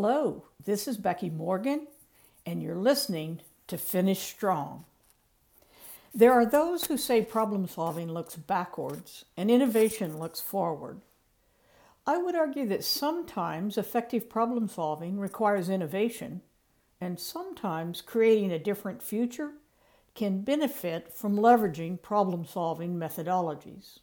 [0.00, 1.88] Hello, this is Becky Morgan,
[2.46, 4.84] and you're listening to Finish Strong.
[6.14, 11.00] There are those who say problem solving looks backwards and innovation looks forward.
[12.06, 16.42] I would argue that sometimes effective problem solving requires innovation,
[17.00, 19.54] and sometimes creating a different future
[20.14, 23.98] can benefit from leveraging problem solving methodologies.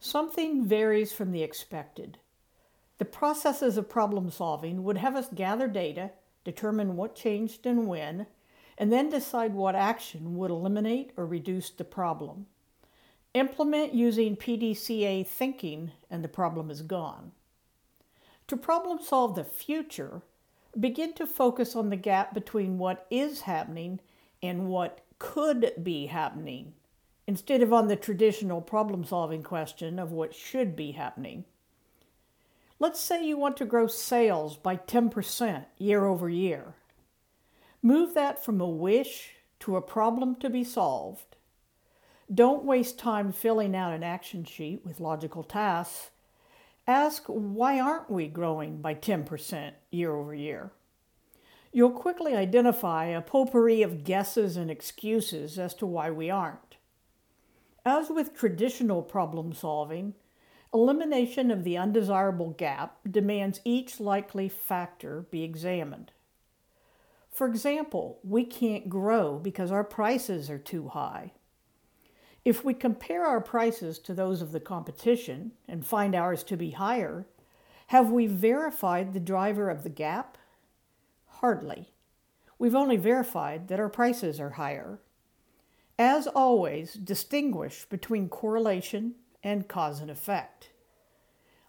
[0.00, 2.18] Something varies from the expected.
[3.02, 6.12] The processes of problem solving would have us gather data,
[6.44, 8.28] determine what changed and when,
[8.78, 12.46] and then decide what action would eliminate or reduce the problem.
[13.34, 17.32] Implement using PDCA thinking, and the problem is gone.
[18.46, 20.22] To problem solve the future,
[20.78, 23.98] begin to focus on the gap between what is happening
[24.40, 26.74] and what could be happening,
[27.26, 31.44] instead of on the traditional problem solving question of what should be happening.
[32.82, 36.74] Let's say you want to grow sales by 10% year over year.
[37.80, 41.36] Move that from a wish to a problem to be solved.
[42.34, 46.10] Don't waste time filling out an action sheet with logical tasks.
[46.84, 50.72] Ask why aren't we growing by 10% year over year?
[51.70, 56.78] You'll quickly identify a potpourri of guesses and excuses as to why we aren't.
[57.86, 60.14] As with traditional problem solving,
[60.74, 66.12] Elimination of the undesirable gap demands each likely factor be examined.
[67.30, 71.32] For example, we can't grow because our prices are too high.
[72.44, 76.70] If we compare our prices to those of the competition and find ours to be
[76.70, 77.26] higher,
[77.88, 80.38] have we verified the driver of the gap?
[81.26, 81.90] Hardly.
[82.58, 85.00] We've only verified that our prices are higher.
[85.98, 90.70] As always, distinguish between correlation and cause and effect.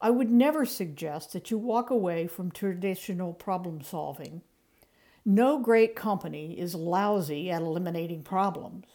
[0.00, 4.42] I would never suggest that you walk away from traditional problem solving.
[5.24, 8.86] No great company is lousy at eliminating problems,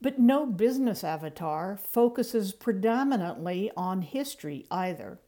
[0.00, 5.18] but no business avatar focuses predominantly on history either.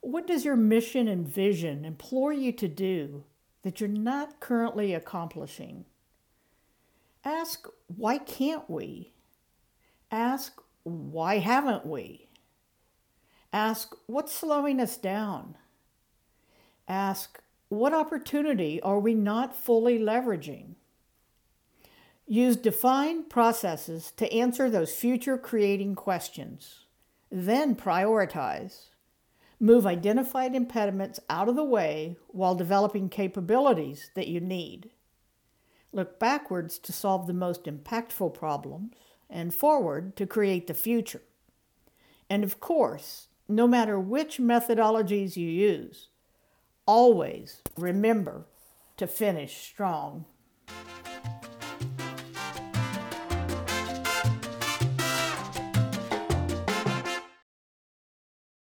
[0.00, 3.24] What does your mission and vision implore you to do
[3.62, 5.84] that you're not currently accomplishing?
[7.24, 9.12] Ask, why can't we?
[10.10, 12.28] Ask, why haven't we?
[13.52, 15.56] Ask, what's slowing us down?
[16.86, 20.74] Ask, what opportunity are we not fully leveraging?
[22.26, 26.84] Use defined processes to answer those future creating questions.
[27.30, 28.90] Then prioritize.
[29.60, 34.90] Move identified impediments out of the way while developing capabilities that you need.
[35.92, 38.94] Look backwards to solve the most impactful problems
[39.28, 41.22] and forward to create the future.
[42.30, 46.08] And of course, no matter which methodologies you use,
[46.86, 48.46] always remember
[48.96, 50.24] to finish strong.